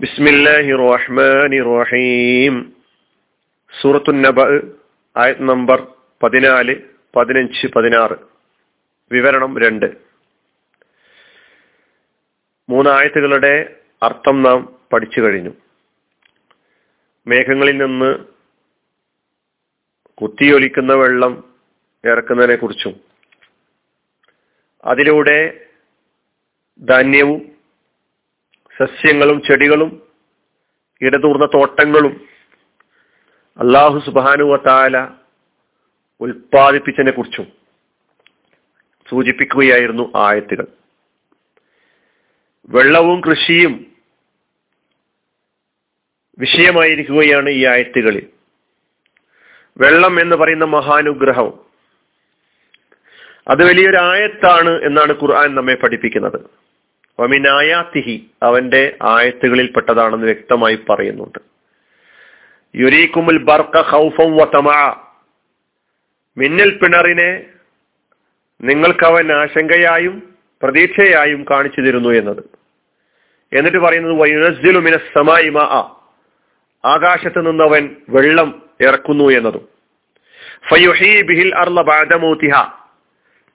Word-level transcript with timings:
ബിസ്മില്ലാഹി 0.00 0.72
റഹ്മാനി 0.72 1.60
റഹീം 1.60 2.72
സൂറത്തു 3.82 4.12
നബ 4.12 4.40
ആയത് 5.16 5.42
നമ്പർ 5.42 5.86
പതിനാല് 6.22 6.76
പതിനഞ്ച് 7.16 7.66
പതിനാറ്. 7.66 8.16
വിവരണം 9.12 9.58
രണ്ട്. 9.58 9.86
മൂന്നായത്തുകളുടെ 12.68 13.76
അർത്ഥം 14.02 14.42
നാം 14.42 14.76
പഠിച്ചു 14.92 15.20
കഴിഞ്ഞു. 15.20 15.50
മേഘങ്ങളിൽ 17.26 17.78
നിന്ന് 17.78 18.24
കുത്തിയൊലിക്കുന്ന 20.14 20.94
വെള്ളം 20.94 21.54
ഇറക്കുന്നതിനെ 22.04 22.56
കുറിച്ചും 22.56 23.00
അതിലൂടെ 24.84 25.66
ധാന്യവും 26.80 27.55
സസ്യങ്ങളും 28.80 29.42
ചെടികളും 29.42 30.02
ഇടതൂർന്ന 31.00 31.44
തോട്ടങ്ങളും 31.44 32.28
അള്ളാഹു 33.58 34.02
സുബാനുവത്താല 34.06 35.08
ഉൽപ്പാദിപ്പിച്ചതിനെ 36.20 37.10
കുറിച്ചും 37.10 37.46
സൂചിപ്പിക്കുകയായിരുന്നു 39.10 40.12
ആയത്തുകൾ. 40.16 40.66
വെള്ളവും 42.68 43.20
കൃഷിയും 43.20 43.86
വിഷയമായിരിക്കുകയാണ് 46.38 47.50
ഈ 47.50 47.66
ആയത്തുകളിൽ. 47.66 48.30
വെള്ളം 49.78 50.20
എന്ന് 50.20 50.36
പറയുന്ന 50.36 50.64
മഹാനുഗ്രഹം. 50.64 51.58
അത് 53.48 53.64
വലിയൊരു 53.68 53.96
ആയത്താണ് 53.96 54.70
എന്നാണ് 54.70 55.12
ഖുർആൻ 55.12 55.54
നമ്മെ 55.54 55.74
പഠിപ്പിക്കുന്നത്. 55.74 56.65
വമിനായാത്തിഹി 57.20 58.30
അവന്റെ 58.42 58.96
ആയത്തുകളിൽ 59.02 59.70
പെട്ടതാണെന്ന് 59.70 60.24
വ്യക്തമായി 60.24 60.78
പറയുന്നുണ്ട്. 60.90 61.38
യുരീക്കുമുൽ 62.76 63.42
ബർക്ക 63.42 63.80
ഹൗഫം 63.80 64.36
മിന്നൽ 66.38 66.78
പിണറിനെ 66.78 67.46
നിങ്ങൾക്കവൻ 68.60 69.32
ആശങ്കയായും 69.32 70.34
പ്രതീക്ഷയായും 70.62 71.44
കാണിച്ചു 71.50 71.80
തരുന്നു 71.80 72.08
എന്നത്. 72.08 72.44
എന്നിട്ട് 73.56 73.78
പറയുന്നത് 73.78 74.12
വയുനസ്ജിലു 74.12 74.78
മിനസ്സമായി 74.78 75.48
മാ. 75.48 75.94
ആകാശത്ത് 76.84 77.46
നിന്നവൻ 77.46 77.96
വെള്ളം 78.08 78.62
ഇറക്കുന്നു 78.80 79.30
എന്നതും. 79.30 79.68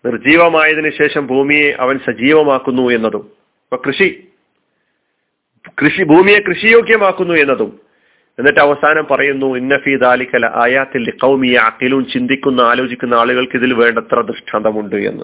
നിർജീവമായതിനു 0.05 0.89
ശേഷം 0.89 1.27
ഭൂമിയെ 1.27 1.71
അവൻ 1.79 1.99
സജീവമാക്കുന്നു 1.99 2.89
എന്നതും. 2.89 3.40
ഇപ്പൊ 3.73 3.91
കൃഷി. 3.91 4.27
കൃഷി 5.81 6.03
ഭൂമിയെ 6.03 6.39
കൃഷിയോഗ്യമാക്കുന്നു 6.39 7.33
എന്നതും. 7.33 7.79
എന്നിട്ട് 8.39 8.59
അവസാനം 8.59 9.07
പറയുന്നു 9.11 9.55
ഇന്നഫി 9.55 9.97
ദാലിക്കല 9.97 10.45
ആയാത്തിൽ 10.45 11.11
കൗമിയ 11.11 11.57
അഖിലും 11.57 12.07
ചിന്തിക്കുന്ന 12.13 12.61
ആലോചിക്കുന്ന 12.61 13.13
ആളുകൾക്ക് 13.13 13.55
ഇതിൽ 13.55 13.73
വേണ്ടത്ര 13.73 14.21
ദൃഷ്ടാന്തമുണ്ട് 14.21 14.95
എന്ന്. 14.95 15.23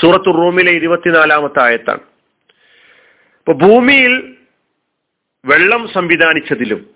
സൂറത്തു 0.00 0.30
റൂമിലെ 0.30 0.72
ഇരുപത്തിനാലാമത്തെ 0.72 1.62
ആയത്താണ്. 1.62 2.00
ഇപ്പൊ 3.38 3.52
ഭൂമിയിൽ 3.52 4.36
വെള്ളം 5.44 5.88
സംവിധാനിച്ചതിലും 5.88 6.86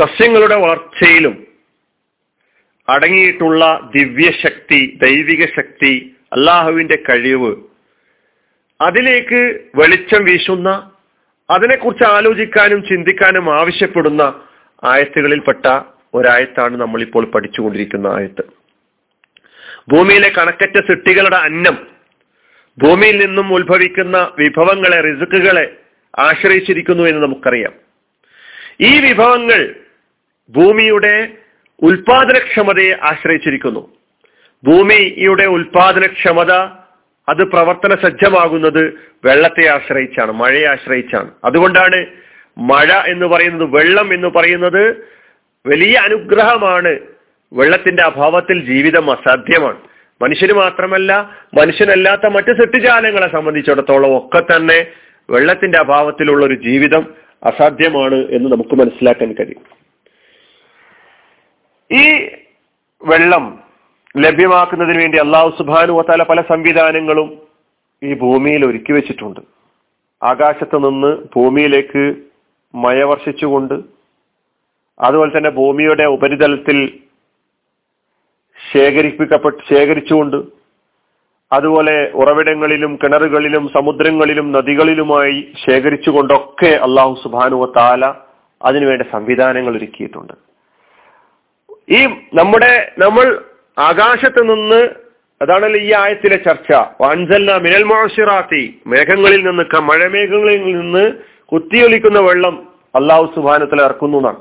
സസ്യങ്ങളുടെ 0.00 0.54
വളർച്ചയിലും 0.54 1.46
അടങ്ങിയിട്ടുള്ള 2.88 3.90
ദിവ്യശക്തി 3.96 4.98
ദൈവിക 5.02 5.46
ശക്തി 5.56 6.16
അള്ളാഹുവിന്റെ 6.32 7.02
കഴിവ് 7.10 7.73
അതിലേക്ക് 8.80 9.60
വെളിച്ചം 9.74 10.24
വീശുന്ന 10.24 10.90
അതിനെക്കുറിച്ച് 11.50 12.04
ആലോചിക്കാനും 12.04 12.82
ചിന്തിക്കാനും 12.82 13.60
ആവശ്യപ്പെടുന്ന 13.60 14.42
ആയത്തുകളിൽപ്പെട്ട 14.84 15.80
ഒരായത്താണ് 16.14 16.80
നമ്മളിപ്പോൾ 16.80 17.24
പഠിച്ചുകൊണ്ടിരിക്കുന്ന 17.24 18.06
ആയത്ത്. 18.06 18.42
ഭൂമിയിലെ 19.88 20.32
കണക്കറ്റ 20.38 20.86
സിട്ടികളുടെ 20.90 21.36
അന്നം 21.36 21.86
ഭൂമിയിൽ 22.78 23.26
നിന്നും 23.26 23.54
ഉത്ഭവിക്കുന്ന 23.54 24.32
വിഭവങ്ങളെ 24.38 25.00
റിസുക്കുകളെ 25.00 25.76
ആശ്രയിച്ചിരിക്കുന്നു 26.18 27.02
എന്ന് 27.02 27.22
നമുക്കറിയാം. 27.22 27.72
ഈ 28.80 29.00
വിഭവങ്ങൾ 29.00 29.74
ഭൂമിയുടെ 30.50 31.32
ഉൽപാദനക്ഷമതയെ 31.82 32.94
ആശ്രയിച്ചിരിക്കുന്നു. 33.02 33.96
ഭൂമിയുടെ 34.64 35.44
ഉൽപാദനക്ഷമത 35.44 36.83
അത് 37.28 37.44
പ്രവർത്തന 37.44 37.90
സജ്ജമാകുന്നത് 37.90 38.94
വെള്ളത്തെ 39.24 39.68
ആശ്രയിച്ചാണ് 39.68 40.32
മഴയെ 40.32 40.66
ആശ്രയിച്ചാണ്. 40.66 41.30
അതുകൊണ്ടാണ് 41.44 42.06
മഴ 42.58 42.92
എന്ന് 43.06 43.26
പറയുന്നത് 43.26 43.70
വെള്ളം 43.70 44.14
എന്ന് 44.14 44.28
പറയുന്നത് 44.28 45.08
വലിയ 45.66 45.98
അനുഗ്രഹമാണ്. 45.98 46.98
വെള്ളത്തിന്റെ 47.52 48.02
അഭാവത്തിൽ 48.02 48.66
ജീവിതം 48.66 49.10
അസാധ്യമാണ്. 49.10 49.80
മനുഷ്യന് 50.22 50.52
മാത്രമല്ല 50.52 51.30
മനുഷ്യനല്ലാത്ത 51.60 52.26
മറ്റ് 52.26 52.52
സൃഷ്ടിജാലങ്ങളെ 52.52 53.32
സംബന്ധിച്ചിടത്തോളം 53.32 54.18
ഒക്കെ 54.18 54.40
തന്നെ 54.40 54.86
വെള്ളത്തിന്റെ 55.30 55.78
അഭാവത്തിലുള്ള 55.78 56.46
ഒരു 56.46 56.54
ജീവിതം 56.54 57.14
അസാധ്യമാണ് 57.44 58.14
എന്ന് 58.14 58.52
നമുക്ക് 58.52 58.74
മനസ്സിലാക്കാൻ 58.74 59.32
കഴിയും. 59.32 59.62
ഈ 61.92 62.28
വെള്ളം 63.02 63.63
ലഭ്യമാക്കുന്നതിന് 64.22 64.98
വേണ്ടി 65.02 65.18
അള്ളാഹു 65.18 65.48
സുബാനു 65.58 65.92
വത്താല 65.92 66.22
പല 66.22 66.40
സംവിധാനങ്ങളും 66.50 67.28
ഈ 68.02 68.10
ഭൂമിയിൽ 68.14 68.62
ഒരുക്കി 68.66 68.92
വെച്ചിട്ടുണ്ട്. 68.92 69.40
ആകാശത്ത് 70.22 70.76
നിന്ന് 70.84 71.10
ഭൂമിയിലേക്ക് 71.34 72.02
മഴ 72.74 72.98
വർഷിച്ചുകൊണ്ട് 73.04 73.74
അതുപോലെ 75.00 75.30
തന്നെ 75.36 75.50
ഭൂമിയുടെ 75.50 76.04
ഉപരിതലത്തിൽ 76.16 76.78
ശേഖരിപ്പിക്കപ്പെട്ട് 78.58 79.60
ശേഖരിച്ചുകൊണ്ട് 79.70 80.38
അതുപോലെ 81.52 81.96
ഉറവിടങ്ങളിലും 82.20 82.92
കിണറുകളിലും 83.02 83.64
സമുദ്രങ്ങളിലും 83.74 84.46
നദികളിലുമായി 84.52 85.36
ശേഖരിച്ചുകൊണ്ടൊക്കെ 85.64 86.70
അള്ളാഹു 86.86 87.14
സുബാനുവ 87.24 87.66
താല 87.78 88.04
അതിനുവേണ്ട 88.60 89.04
സംവിധാനങ്ങൾ 89.16 89.72
ഒരുക്കിയിട്ടുണ്ട്. 89.80 90.34
ഈ 91.98 92.00
നമ്മുടെ 92.40 92.72
നമ്മൾ 92.98 93.26
ആകാശത്ത് 93.76 94.42
നിന്ന് 94.50 94.82
അതാണല്ലോ 95.42 95.80
ഈ 95.80 95.92
ആയത്തിലെ 95.92 96.36
ചർച്ച. 96.36 96.72
മിനൽ 97.64 97.82
മോഷിറാത്തി 97.82 98.80
മേഘങ്ങളിൽ 98.86 99.46
നിന്ന് 99.46 99.80
മഴമേഘങ്ങളിൽ 99.80 100.60
നിന്ന് 100.64 101.12
കുത്തിയൊലിക്കുന്ന 101.52 102.20
വെള്ളം 102.20 102.68
അള്ളാഹു 102.94 103.32
സുബാനത്തിൽ 103.34 103.80
ഇറക്കുന്നു 103.82 104.18
എന്നാണ്. 104.18 104.40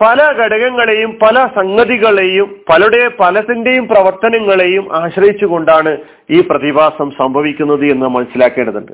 പല 0.00 0.22
ഘടകങ്ങളെയും 0.38 1.18
പല 1.22 1.36
സംഗതികളെയും 1.56 2.48
പലരുടെ 2.70 3.08
പലതിന്റെയും 3.20 3.88
പ്രവർത്തനങ്ങളെയും 3.88 4.96
ആശ്രയിച്ചുകൊണ്ടാണ് 4.96 5.92
ഈ 6.30 6.40
പ്രതിഭാസം 6.40 7.10
സംഭവിക്കുന്നത് 7.10 7.84
എന്ന് 7.92 8.06
മനസ്സിലാക്കേണ്ടതുണ്ട്. 8.06 8.92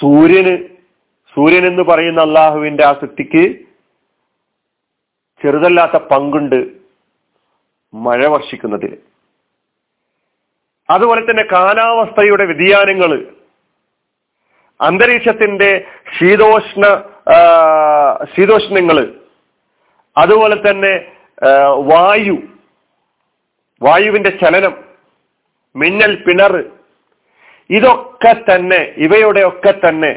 സൂര്യന് 0.00 0.56
സൂര്യൻ 1.34 1.66
എന്ന് 1.66 1.82
പറയുന്ന 1.82 2.20
അള്ളാഹുവിന്റെ 2.20 2.84
ആസക്തിക്ക് 2.84 3.63
ചെറുതല്ലാത്ത 5.44 5.96
പങ്കുണ്ട് 6.10 6.58
മഴ 7.92 8.20
വർഷിക്കുന്നതിൽ. 8.34 8.92
അതുപോലെ 10.88 11.20
തന്നെ 11.24 11.44
കാലാവസ്ഥയുടെ 11.52 12.44
വ്യതിയാനങ്ങൾ 12.50 13.12
അന്തരീക്ഷത്തിന്റെ 14.80 15.68
ശീതോഷ്ണ 16.16 16.84
ശീതോഷ്ണങ്ങൾ 18.34 18.98
അതുപോലെ 20.16 20.56
തന്നെ 20.66 20.92
വായു 21.90 22.36
വായുവിന്റെ 23.80 24.32
ചലനം 24.42 24.74
മിന്നൽ 25.74 26.12
പിണർ 26.26 26.52
ഇതൊക്കെ 27.70 28.32
തന്നെ 28.48 28.80
ഇവയുടെയൊക്കെ 29.04 29.72
തന്നെ 29.84 30.12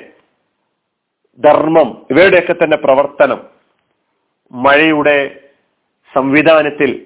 ധർമ്മം 1.39 1.89
ഇവയുടെയൊക്കെ 2.11 2.55
തന്നെ 2.61 2.77
പ്രവർത്തനം. 2.85 3.39
മഴയുടെ 4.51 5.39
സംവിധാനത്തിൽ 6.15 7.05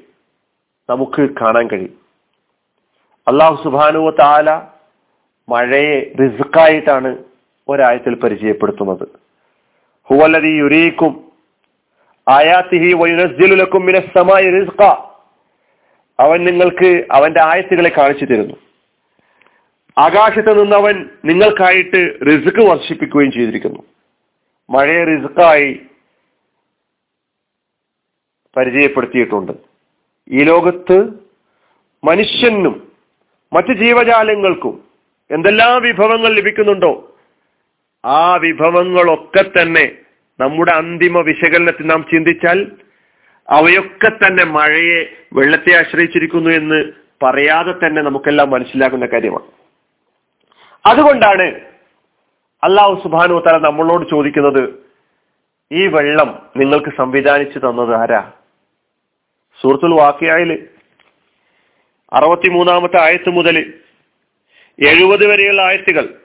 നമുക്ക് 0.89 1.29
കാണാൻ 1.29 1.67
കഴിയും. 1.67 2.01
അള്ളാഹു 3.27 3.63
സുബാനുവ 3.63 4.11
താല 4.11 4.61
മഴയെ 5.49 6.13
റിസ്ക്കായിട്ടാണ് 6.19 7.17
ഒരായത്തിൽ 7.69 8.15
പരിചയപ്പെടുത്തുന്നത്. 8.15 9.07
ഹുവല്ലതി 10.09 10.47
യുരീക്കും 10.47 11.31
ആയാത്തിഹി 12.29 12.93
അവൻ 16.19 16.45
നിങ്ങൾക്ക് 16.45 17.05
അവന്റെ 17.11 17.41
ആയത്തുകളെ 17.41 17.91
കാണിച്ചു 17.97 18.25
തരുന്നു. 18.25 18.55
ആകാശത്ത് 19.97 20.63
നിന്ന് 20.63 20.75
അവൻ 20.75 21.09
നിങ്ങൾക്കായിട്ട് 21.25 22.19
റിസ്ക് 22.27 22.69
വർഷിപ്പിക്കുകയും 22.69 23.31
ചെയ്തിരിക്കുന്നു. 23.31 23.83
മഴയെ 24.69 25.03
റിസ്ക്കായി 25.03 25.81
പരിചയപ്പെടുത്തിയിട്ടുണ്ട്. 28.57 29.51
ഈ 30.29 30.43
ലോകത്ത് 30.43 30.97
മനുഷ്യനും 32.03 32.91
മറ്റ് 33.53 33.73
ജീവജാലങ്ങൾക്കും 33.73 34.83
എന്തെല്ലാം 35.31 35.81
വിഭവങ്ങൾ 35.81 36.33
ലഭിക്കുന്നുണ്ടോ 36.33 37.15
ആ 38.05 38.35
വിഭവങ്ങളൊക്കെ 38.35 39.61
തന്നെ 39.61 39.91
നമ്മുടെ 40.39 40.71
അന്തിമ 40.71 41.19
വിശകലനത്തിൽ 41.19 41.85
നാം 41.85 42.05
ചിന്തിച്ചാൽ 42.11 42.71
അവയൊക്കെ 43.49 44.09
തന്നെ 44.09 44.43
മഴയെ 44.45 45.07
വെള്ളത്തെ 45.33 45.79
ആശ്രയിച്ചിരിക്കുന്നു 45.79 46.49
എന്ന് 46.49 46.91
പറയാതെ 47.23 47.71
തന്നെ 47.71 48.01
നമുക്കെല്ലാം 48.01 48.49
മനസ്സിലാക്കുന്ന 48.49 49.05
കാര്യമാണ്. 49.05 49.43
അതുകൊണ്ടാണ് 50.85 51.61
അള്ളാഹു 52.63 53.01
സുബാനു 53.03 53.43
തല 53.47 53.57
നമ്മളോട് 53.57 54.09
ചോദിക്കുന്നത് 54.09 54.63
ഈ 55.71 55.87
വെള്ളം 55.87 56.49
നിങ്ങൾക്ക് 56.57 56.89
സംവിധാനിച്ചു 56.97 57.59
തന്നത് 57.59 57.95
ആരാ? 57.95 58.31
സൂറത്തുൽ 59.61 60.01
അറുപത്തി 60.01 60.67
അറുപത്തിമൂന്നാമത്തെ 62.13 63.01
ആയത്ത് 63.01 63.29
മുതൽ 63.29 63.73
എഴുപത് 64.79 65.27
വരെയുള്ള 65.27 65.61
ആയത്തുകൾ. 65.61 66.21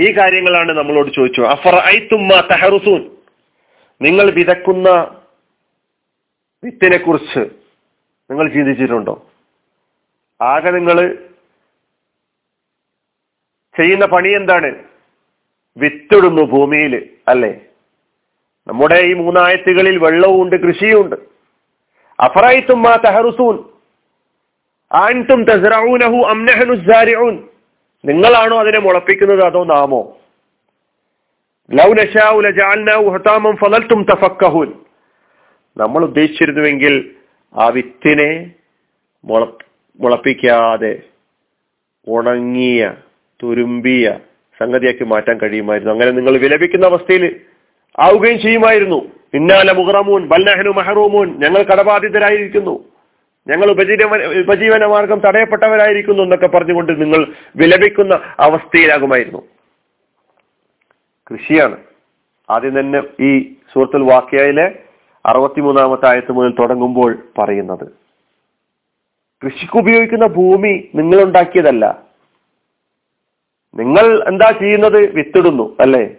ഈ 0.00 0.18
കാര്യങ്ങളാണ് 0.18 0.72
നമ്മളോട് 0.72 1.10
ചോദിച്ചു 1.16 1.40
അഫർ 1.40 1.74
തെഹറുസൂൻ. 2.40 3.10
നിങ്ങൾ 4.02 4.30
വിതക്കുന്ന 4.30 4.88
വിത്തിനെ 6.64 6.96
കുറിച്ച് 6.96 7.38
നിങ്ങൾ 8.30 8.48
ചിന്തിച്ചിട്ടുണ്ടോ? 8.48 9.30
ആകെ 10.42 10.70
നിങ്ങൾ 10.70 11.14
ചെയ്യുന്ന 13.76 14.06
പണി 14.06 14.28
എന്താണ്? 14.28 14.84
വിത്തിടുന്നു 15.76 16.42
ഭൂമിയിൽ 16.42 17.10
അല്ലേ? 17.28 17.60
നമ്മുടെ 18.66 19.00
ഈ 19.00 19.12
മൂന്നായത്തുകളിൽ 19.12 19.98
വെള്ളവും 19.98 20.42
ഉണ്ട് 20.42 20.56
കൃഷിയും 20.56 21.04
ഉണ്ട് 21.04 21.35
മാ 22.82 22.96
തഹറുസൂൻ 22.96 23.64
നിങ്ങളാണോ 28.04 28.58
അതിനെ 28.58 28.78
മുളപ്പിക്കുന്നത് 28.78 29.44
അതോ 29.44 29.64
നാമോ? 29.64 30.18
ലൗ 31.72 31.92
ഫലൽതും 33.54 34.06
തഫക്കഹൂൻ. 34.10 34.72
നമ്മൾ 35.76 36.04
ഉദ്ദേശിച്ചിരുന്നുവെങ്കിൽ 36.04 37.10
ആ 37.54 37.66
വിത്തിനെ 37.68 38.50
മുള 39.24 39.46
മുളപ്പിക്കാതെ 40.00 41.02
ഉണങ്ങിയ 42.08 42.94
തുരുമ്പിയ 43.42 44.18
സംഗതിയാക്കി 44.60 45.04
മാറ്റാൻ 45.04 45.38
കഴിയുമായിരുന്നു. 45.38 45.92
അങ്ങനെ 45.92 46.10
നിങ്ങൾ 46.10 46.38
വിലപിക്കുന്ന 46.38 46.86
അവസ്ഥയിൽ 46.86 47.40
ആവുകയും 47.98 48.40
ചെയ്യുമായിരുന്നു. 48.40 49.15
ഇന്നാല 49.34 49.72
മുഹറമൂൻ 49.72 50.28
ബല്ലഹനു 50.28 50.70
മെഹറൂമൂൻ. 50.70 51.38
ഞങ്ങൾ 51.38 51.62
കടബാധിതരായിരിക്കുന്നു. 51.62 52.84
ഞങ്ങൾ 53.48 53.70
ഉപജീവന 53.70 54.40
ഉപജീവന 54.40 54.86
മാർഗം 54.86 55.20
തടയപ്പെട്ടവരായിരിക്കുന്നു 55.20 56.22
എന്നൊക്കെ 56.22 56.46
പറഞ്ഞുകൊണ്ട് 56.46 57.00
നിങ്ങൾ 57.00 57.32
വിലപിക്കുന്ന 57.56 58.20
അവസ്ഥയിലാകുമായിരുന്നു. 58.40 59.42
കൃഷിയാണ്. 61.30 61.76
ആദ്യം 62.50 62.80
തന്നെ 62.80 63.02
ഈ 63.20 63.54
സുഹൃത്തുൽ 63.74 64.02
വാക്യയിലെ 64.02 64.78
അറുപത്തിമൂന്നാമത്തെ 65.26 66.08
ആയത്ത് 66.08 66.32
മുതൽ 66.32 66.50
തുടങ്ങുമ്പോൾ 66.50 67.18
പറയുന്നത്. 67.38 67.88
കൃഷിക്ക് 69.44 69.78
ഉപയോഗിക്കുന്ന 69.78 70.26
ഭൂമി 70.26 70.90
നിങ്ങൾ 70.94 71.22
ഉണ്ടാക്കിയതല്ല 71.22 72.02
നിങ്ങൾ 73.76 74.28
എന്താ 74.28 74.50
ചെയ്യുന്നത്? 74.50 75.10
വിത്തിടുന്നു 75.10 75.76
അല്ലേ? 75.80 76.16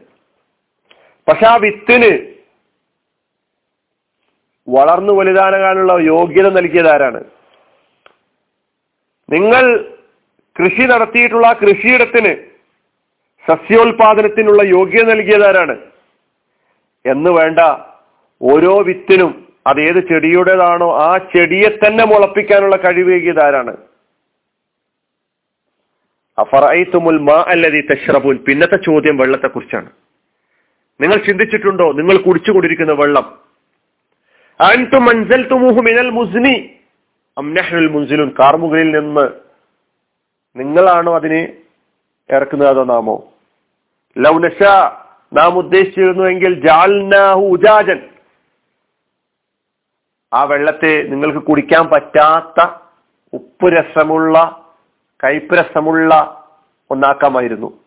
പക്ഷെ 1.28 1.46
ആ 1.46 1.56
വിത്തിന് 1.56 2.37
വളർന്നു 4.68 5.14
വലുതാനാകാനുള്ള 5.18 5.94
യോഗ്യത 6.08 6.48
നൽകിയത് 6.56 6.90
ആരാണ് 6.94 7.22
നിങ്ങൾ 9.30 9.64
കൃഷി 10.56 10.84
നടത്തിയിട്ടുള്ള 10.92 11.48
കൃഷിയിടത്തിന് 11.62 12.34
സസ്യോൽപാദനത്തിനുള്ള 13.46 14.62
യോഗ്യത 14.72 15.06
നൽകിയത് 15.10 15.46
ആരാണ് 15.48 15.76
എന്ന് 17.06 17.32
വേണ്ട 17.32 17.60
ഓരോ 18.42 18.74
വിത്തിനും 18.84 19.32
അത് 19.68 19.80
ഏത് 19.82 20.00
ചെടിയുടേതാണോ 20.10 20.88
ആ 21.02 21.10
ചെടിയെ 21.32 21.70
തന്നെ 21.78 22.04
മുളപ്പിക്കാനുള്ള 22.06 22.76
കഴിവേകിയത് 22.78 23.42
ആരാണ് 23.46 23.74
അഫറൈത്തുമുൽ 26.38 27.20
മാ 27.24 27.38
അല്ലതി 27.48 27.82
തഷ്റബുൽ 27.88 28.38
പിന്നത്തെ 28.48 28.78
ചോദ്യം 28.84 29.16
വെള്ളത്തെ 29.18 29.48
കുറിച്ചാണ് 29.48 29.90
നിങ്ങൾ 31.00 31.18
ചിന്തിച്ചിട്ടുണ്ടോ? 31.26 31.88
നിങ്ങൾ 31.94 32.16
കുടിച്ചുകൊണ്ടിരിക്കുന്ന 32.20 32.94
വെള്ളം 32.94 33.26
മിനൽ 37.42 37.88
മുൻസിലുൻ. 37.88 38.36
കാർമുകളിൽ 38.40 39.00
നിന്ന് 39.00 39.30
നിങ്ങളാണോ 40.56 41.16
അതിനെ 41.16 41.58
ഇറക്കുന്നത് 42.30 42.70
അതോ 42.70 42.84
നാമോ? 42.84 43.34
ലൗനഷ 44.18 44.64
നാം 45.34 45.58
ഉദ്ദേശിച്ചിരുന്നുവെങ്കിൽ 45.58 46.68
ജാൽനാഹു 46.68 47.40
ഉജാജൻ. 47.40 48.10
ആ 50.34 50.44
വെള്ളത്തെ 50.44 51.04
നിങ്ങൾക്ക് 51.08 51.40
കുടിക്കാൻ 51.40 51.88
പറ്റാത്ത 51.88 52.70
ഉപ്പ് 53.34 53.72
രസമുള്ള 53.72 54.66
കയ്പ് 55.24 55.54
രസമുള്ള 55.54 56.44
ഒന്നാക്കാമായിരുന്നു. 56.92 57.80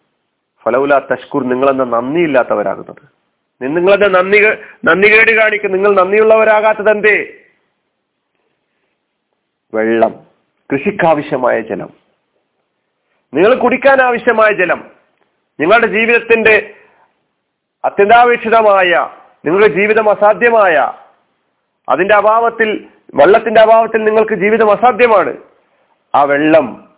ഫലവുല 0.65 0.99
തഷ്കൂർ 0.99 1.45
നിങ്ങളെന്ന 1.45 1.85
നന്ദിയില്ലാത്തവരാകുന്നത്. 1.85 3.20
നിങ്ങളെന്ന 3.63 4.07
നന്ദി 4.07 4.41
നന്ദികേട് 4.85 5.41
കാണിക്കും? 5.41 5.73
നിങ്ങൾ 5.73 5.95
നന്ദിയുള്ളവരാകാത്തത് 5.95 6.91
എന്തേ 6.91 7.33
വെള്ളം. 9.75 10.27
കൃഷിക്കാവശ്യമായ 10.73 11.61
ജലം. 11.61 11.91
നിങ്ങൾ 13.35 13.55
കുടിക്കാൻ 13.55 14.01
ആവശ്യമായ 14.01 14.55
ജലം. 14.55 14.91
നിങ്ങളുടെ 15.61 15.87
ജീവിതത്തിന്റെ 15.87 16.75
അത്യന്താപേക്ഷിതമായ 17.85 19.09
നിങ്ങളുടെ 19.45 19.67
ജീവിതം 19.67 20.11
അസാധ്യമായ 20.11 20.93
അതിന്റെ 21.89 22.15
അഭാവത്തിൽ 22.15 22.89
വെള്ളത്തിന്റെ 23.15 23.61
അഭാവത്തിൽ 23.61 24.05
നിങ്ങൾക്ക് 24.05 24.35
ജീവിതം 24.35 24.71
അസാധ്യമാണ്. 24.71 25.37
ആ 26.15 26.23
വെള്ളം 26.23 26.95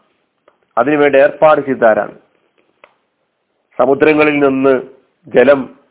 അതിനുവേണ്ടി 0.79 1.19
ഏർപ്പാട് 1.19 1.61
ചെയ്താരാണ് 1.61 2.19
സമുദ്രങ്ങളിൽ 3.79 4.39
നിന്ന് 4.39 4.83
ജലം 5.27 5.82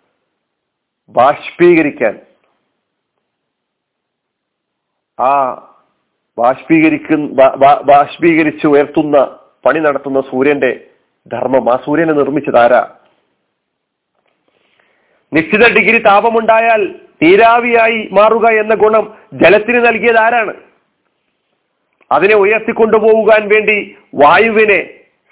ബാഷ്പീകരിക്കാൻ. 1.11 2.19
ആ 5.19 5.31
ബാഷ്പീകരിക്കുന്ന 6.37 7.33
ബാഷ്പീകരിച്ച് 7.81 8.67
ഉയർത്തുന്ന 8.67 9.39
പണി 9.65 9.79
നടത്തുന്ന 9.79 10.21
സൂര്യന്റെ 10.21 10.89
ധർമ്മം. 11.27 11.73
ആ 11.73 11.77
സൂര്യനെ 11.85 12.13
നിർമ്മിച്ചത് 12.13 12.57
ആരാ? 12.57 12.95
നിശ്ചിത 15.33 15.73
ഡിഗ്രി 15.73 15.97
താപമുണ്ടായാൽ 15.97 16.95
നീരാവിയായി 17.23 18.09
മാറുക 18.11 18.45
എന്ന 18.47 18.75
ഗുണം 18.75 19.17
ജലത്തിന് 19.33 19.85
നൽകിയത് 19.85 20.17
ആരാണ്? 20.17 20.53
അതിനെ 22.11 22.35
ഉയർത്തിക്കൊണ്ടുപോകാൻ 22.35 23.47
വേണ്ടി 23.47 23.95
വായുവിനെ 24.15 24.79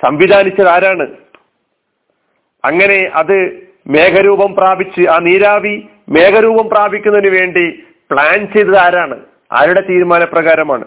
സംവിധാനിച്ചത് 0.06 0.68
ആരാണ്? 0.68 1.18
അങ്ങനെ 2.64 3.12
അത് 3.16 3.69
മേഘരൂപം 3.90 4.56
പ്രാപിച്ച് 4.56 5.10
ആ 5.10 5.20
നീരാവി 5.20 5.88
മേഘരൂപം 6.10 6.70
പ്രാപിക്കുന്നതിന് 6.70 7.40
വേണ്ടി 7.40 7.84
പ്ലാൻ 8.12 8.48
ചെയ്തത് 8.54 8.78
ആരാണ്? 8.78 9.20
ആരുടെ 9.52 9.82
തീരുമാനപ്രകാരമാണ്? 9.82 10.86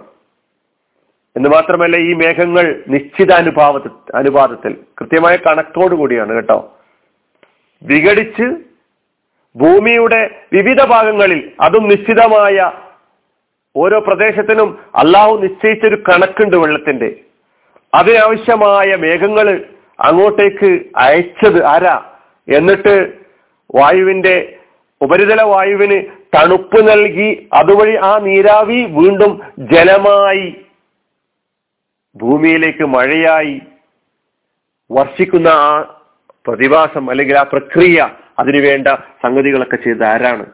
എന്ന് 1.36 1.48
മാത്രമല്ല 1.48 1.96
ഈ 1.96 2.14
മേഘങ്ങൾ 2.14 2.84
നിശ്ചിത 2.88 3.32
അനുഭാവ 3.32 3.80
അനുപാതത്തിൽ 4.14 4.76
കൃത്യമായ 5.00 5.36
കണക്കോട് 5.36 5.94
കൂടിയാണ് 5.94 6.34
കേട്ടോ. 6.34 6.76
വിഘടിച്ച് 7.82 8.56
ഭൂമിയുടെ 9.56 10.30
വിവിധ 10.52 10.84
ഭാഗങ്ങളിൽ 10.84 11.52
അതും 11.60 11.88
നിശ്ചിതമായ 11.88 12.70
ഓരോ 13.76 14.00
പ്രദേശത്തിനും 14.00 14.78
അള്ളാഹു 14.96 15.38
നിശ്ചയിച്ചൊരു 15.38 15.96
കണക്കുണ്ട് 15.96 16.56
വെള്ളത്തിന്റെ 16.56 17.20
അതിനാവശ്യമായ 17.94 18.96
മേഘങ്ങൾ 18.96 19.64
അങ്ങോട്ടേക്ക് 20.00 20.70
അയച്ചത് 20.96 21.64
ആരാ? 21.64 22.11
എന്നിട്ട് 22.48 23.12
വായുവിന്റെ 23.74 24.58
ഉപരിതല 25.00 25.42
വായുവിന് 25.42 26.02
തണുപ്പ് 26.36 26.88
നൽകി 26.88 27.48
അതുവഴി 27.52 27.96
ആ 27.96 28.18
നീരാവി 28.18 28.84
വീണ്ടും 28.84 29.40
ജലമായി 29.58 30.54
ഭൂമിയിലേക്ക് 32.16 32.84
മഴയായി 32.84 33.60
വർഷിക്കുന്ന 34.90 35.48
ആ 35.48 35.98
പ്രതിഭാസം 36.46 37.10
അല്ലെങ്കിൽ 37.10 37.38
ആ 37.38 37.42
പ്രക്രിയ 37.42 38.10
അതിനുവേണ്ട 38.38 38.88
സംഗതികളൊക്കെ 39.22 39.76
ചെയ്ത് 39.76 40.04
ആരാണ്? 40.04 40.46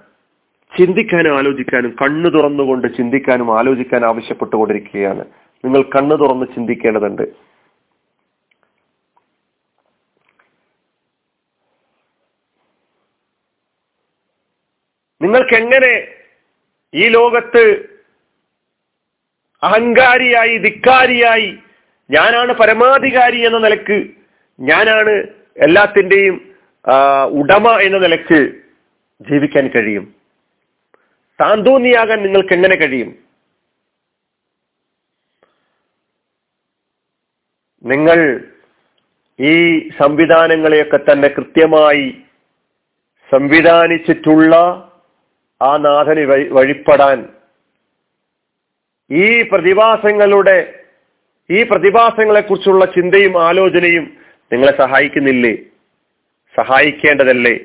ചിന്തിക്കാനും 0.78 1.38
ആലോചിക്കാനും 1.38 1.96
കണ്ണു 2.02 2.28
തുറന്നുകൊണ്ട് 2.28 2.96
ചിന്തിക്കാനും 2.96 3.58
ആലോചിക്കാനും 3.58 4.06
ആവശ്യപ്പെട്ടുകൊണ്ടിരിക്കുകയാണ്. 4.06 5.24
നിങ്ങൾ 5.64 5.82
കണ്ണു 5.82 6.14
തുറന്ന് 6.14 6.46
ചിന്തിക്കേണ്ടതുണ്ട്. 6.54 7.47
നിങ്ങൾക്ക് 15.20 15.54
എങ്ങനെ 15.54 15.92
ഈ 16.94 17.08
ലോകത്ത് 17.08 17.62
അഹങ്കാരിയായി 19.62 20.58
ധിക്കാരിയായി 20.58 21.48
ഞാനാണ് 22.10 22.52
പരമാധികാരി 22.52 23.40
എന്ന 23.46 23.58
നിലയ്ക്ക് 23.58 23.98
ഞാനാണ് 24.58 25.14
എല്ലാത്തിന്റെയും 25.66 26.36
ഉടമ 27.30 27.68
എന്ന 27.86 27.98
നിലയ്ക്ക് 27.98 28.38
ജീവിക്കാൻ 29.20 29.66
കഴിയും? 29.68 30.04
താന്തോന്നിയാകാൻ 31.40 32.18
നിങ്ങൾക്ക് 32.22 32.52
എങ്ങനെ 32.52 32.76
കഴിയും? 32.76 33.10
നിങ്ങൾ 37.84 38.18
ഈ 39.38 39.54
സംവിധാനങ്ങളെയൊക്കെ 39.98 40.98
തന്നെ 40.98 41.28
കൃത്യമായി 41.28 42.06
സംവിധാനിച്ചിട്ടുള്ള 43.30 44.54
ആ 45.62 45.76
നാഥന് 45.76 46.24
വഴിപ്പെടാൻ. 46.56 47.28
ഈ 49.10 49.42
പ്രതിഭാസങ്ങളുടെ 49.42 50.84
ഈ 51.50 51.62
പ്രതിഭാസങ്ങളെക്കുറിച്ചുള്ള 51.62 52.84
ചിന്തയും 52.84 53.42
ആലോചനയും 53.42 54.04
നിങ്ങളെ 54.52 54.72
സഹായിക്കുന്നില്ലേ? 54.78 55.54
സഹായിക്കേണ്ടതല്ലേ? 56.56 57.56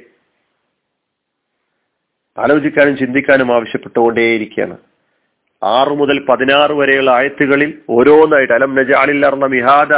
ആലോചിക്കാനും 2.38 2.98
ചിന്തിക്കാനും 2.98 3.54
ആവശ്യപ്പെട്ടുകൊണ്ടേയിരിക്കുകയാണ്. 3.56 4.78
ആറ് 5.64 5.90
മുതൽ 5.90 6.26
പതിനാറ് 6.30 6.72
വരെയുള്ള 6.72 7.12
ആയത്തുകളിൽ 7.12 7.74
ഓരോന്നായിട്ട് 7.90 8.54
അലം 8.54 8.76
നജാലിൽ 8.76 9.26
അർണ 9.26 9.46
മിഹാദ 9.46 9.94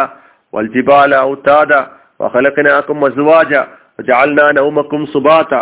വൽജിബാല 0.55 1.15
ഔതാദ 1.15 1.73
വഹലക്കനാക്കും 2.21 2.99
മസുവാജ 2.99 3.53
ജാൽന 4.01 4.59
നൗമക്കും 4.59 5.05
സുബാത 5.05 5.53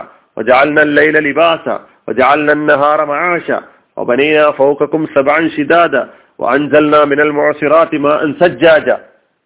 ജാൽന 0.41 0.83
ലൈല 0.83 1.19
ലിബാസ 1.19 1.92
وجعلنا 2.08 2.52
النهار 2.52 2.98
معاشا 3.06 3.58
وبنينا 3.96 4.50
فوقكم 4.52 5.00
سبعا 5.08 5.40
شدادا 5.48 6.02
وأنزلنا 6.38 7.00
من 7.04 7.18
المعصرات 7.20 7.92
ماء 7.96 8.20
سجاجا 8.34 8.96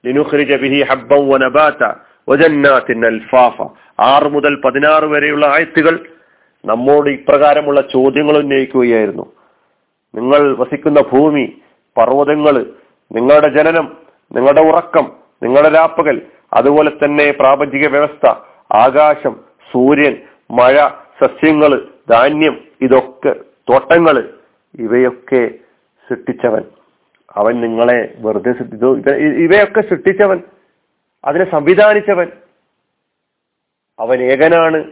لنخرج 0.04 0.50
به 0.54 0.74
حبا 0.84 1.18
ونباتا 1.30 1.90
وجنات 2.28 2.88
الفافا 3.06 3.66
ആറ് 4.08 4.26
മുതൽ 4.34 4.52
പതിനാറ് 4.64 5.06
വരെയുള്ള 5.14 5.44
ആയത്തുകൾ 5.54 5.94
നമ്മോട് 6.64 7.08
ഇപ്രകാരമുള്ള 7.10 7.78
ചോദ്യങ്ങൾ 7.94 8.34
ഉന്നയിക്കുകയായിരുന്നു 8.42 9.24
നിങ്ങൾ 10.14 10.40
വസിക്കുന്ന 10.60 11.00
ഭൂമി 11.12 11.44
പർവ്വതങ്ങൾ 11.96 12.54
നിങ്ങളുടെ 13.10 13.48
ജനനം 13.56 13.86
നിങ്ങളുടെ 14.30 14.62
ഉറക്കം 14.70 15.06
നിങ്ങളുടെ 15.42 15.70
രാപ്പകൽ 15.76 16.16
അതുപോലെ 16.52 16.90
തന്നെ 17.00 17.26
പ്രാപഞ്ചിക 17.40 17.84
വ്യവസ്ഥ 17.94 18.24
ആകാശം 18.84 19.34
സൂര്യൻ 19.70 20.14
മഴ 20.50 20.76
സസ്യങ്ങൾ 21.20 21.72
ധാന്യം 22.09 22.61
ഇതൊക്കെ 22.81 23.35
തോട്ടങ്ങൾ 23.69 24.29
ഇവയൊക്കെ 24.79 25.47
സൃഷ്ടിച്ചവൻ. 26.09 26.61
അവൻ 27.35 27.61
നിങ്ങളെ 27.61 28.13
വെറുതെ 28.17 28.51
സൃഷ്ടിച്ചു. 28.51 28.97
ഇവയൊക്കെ 29.15 29.81
സൃഷ്ടിച്ചവൻ. 29.81 30.41
അതിനെ 31.25 31.51
സംവിധാനിച്ചവൻ. 31.51 32.27
അവൻ 33.99 34.23
ഏകനാണ്. 34.23 34.83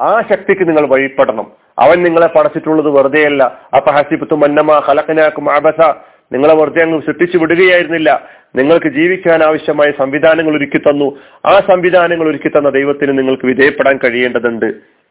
ആ 0.00 0.20
ശക്തിക്ക് 0.20 0.68
നിങ്ങൾ 0.68 0.86
വഴിപ്പെടണം. 0.86 1.52
അവൻ 1.78 2.02
നിങ്ങളെ 2.02 2.26
പടച്ചിട്ടുള്ളത് 2.26 2.88
വെറുതെയല്ല. 2.88 3.42
അപ്പൊ 3.76 3.92
ഹസിബത്തും 3.92 4.40
മന്നമ 4.40 4.72
ഹലക്കനാക്കും 4.72 5.52
ആബസ 5.52 5.94
നിങ്ങളെ 6.32 6.54
വെറുതെ 6.54 6.84
അങ്ങ് 6.84 7.02
സൃഷ്ടിച്ചു 7.02 7.38
വിടുകയായിരുന്നില്ല. 7.38 8.28
നിങ്ങൾക്ക് 8.54 8.86
ജീവിക്കാൻ 8.86 9.42
ആവശ്യമായ 9.42 9.92
സംവിധാനങ്ങൾ 9.98 10.56
ഒരുക്കി 10.56 10.78
തന്നു. 10.78 11.18
ആ 11.46 11.60
സംവിധാനങ്ങൾ 11.70 12.28
ഒരുക്കി 12.28 12.48
തന്ന 12.48 12.70
ദൈവത്തിന് 12.70 13.18
നിങ്ങൾക്ക് 13.18 13.46
വിധേയപ്പെടാൻ 13.46 13.98
കഴിയേണ്ടതുണ്ട്. 13.98 15.01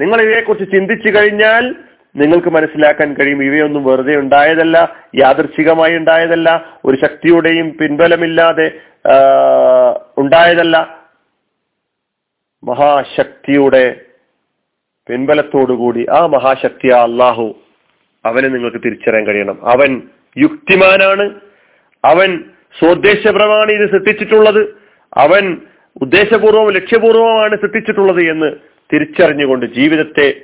നിങ്ങൾ 0.00 0.22
ഇവയെക്കുറിച്ച് 0.22 0.76
ചിന്തിച്ചു 0.76 1.18
കഴിഞ്ഞാൽ 1.18 1.74
നിങ്ങൾക്ക് 2.16 2.48
മനസ്സിലാക്കാൻ 2.48 3.14
കഴിയും 3.14 3.44
ഇവയൊന്നും 3.44 3.84
വെറുതെ 3.84 4.18
ഉണ്ടായതല്ല 4.18 4.96
യാദൃച്ഛികമായി 5.14 5.96
ഉണ്ടായതല്ല 5.96 6.78
ഒരു 6.84 6.96
ശക്തിയുടെയും 6.96 7.70
പിൻബലമില്ലാതെ 7.70 8.72
ഉണ്ടായതല്ല. 10.18 11.04
മഹാശക്തിയുടെ 12.64 14.00
പിൻബലത്തോടുകൂടി 15.08 16.06
ആ 16.10 16.26
മഹാശക്തി 16.26 16.88
അള്ളാഹു 16.88 17.56
അവനെ 18.24 18.48
നിങ്ങൾക്ക് 18.48 18.78
തിരിച്ചറിയാൻ 18.84 19.26
കഴിയണം. 19.26 19.68
അവൻ 19.68 20.02
യുക്തിമാനാണ്. 20.38 21.40
അവൻ 22.04 22.44
സ്വദേശപരമാണ് 22.78 23.70
ഇത് 23.70 23.90
സൃഷ്ടിച്ചിട്ടുള്ളത്. 23.90 24.62
അവൻ 25.16 25.56
ഉദ്ദേശപൂർവം 26.02 26.72
ലക്ഷ്യപൂർവമാണ് 26.72 27.56
സൃഷ്ടിച്ചിട്ടുള്ളത് 27.56 28.20
എന്ന് 28.20 28.65
തിരിച്ചറിഞ്ഞുകൊണ്ട് 28.92 29.66
ജീവിതത്തെ 29.66 30.34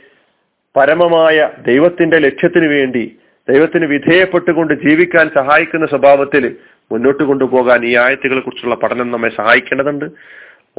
പരമമായ 0.76 1.50
ദൈവത്തിന്റെ 1.66 2.18
ലക്ഷ്യത്തിന് 2.18 2.66
വേണ്ടി 2.66 3.18
ദൈവത്തിന് 3.48 3.86
വിധേയപ്പെട്ടുകൊണ്ട് 3.86 4.74
ജീവിക്കാൻ 4.88 5.30
സഹായിക്കുന്ന 5.34 5.86
സ്വഭാവത്തിൽ 5.86 6.56
മുന്നോട്ട് 6.92 7.22
കൊണ്ടുപോകാൻ 7.22 7.84
ഈ 7.84 7.96
ആയത്തുകളെ 7.96 8.40
കുറിച്ചുള്ള 8.40 8.74
പഠനം 8.74 9.10
നമ്മെ 9.10 9.28
സഹായിക്കേണ്ടതുണ്ട്. 9.28 10.04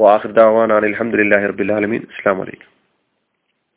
വാഹൃദാവാൻ 0.00 0.72
അലഹമുല്ലാ 0.72 1.46
റബുലാലമീൻ 1.46 2.02
അസ്സാം 2.02 2.38
വലൈക്കും 2.38 2.73